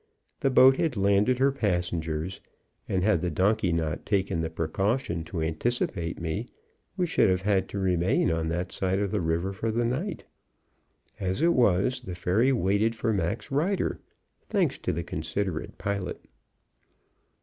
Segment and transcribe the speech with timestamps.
[0.39, 2.41] The boat had landed her passengers;
[2.89, 6.47] and had the donkey not taken the precaution to anticipate me,
[6.97, 10.23] we should have had to remain on that side of the river for the night.
[11.19, 13.99] As it was, the ferry waited for Mac's rider
[14.41, 16.19] thanks to the considerate pilot.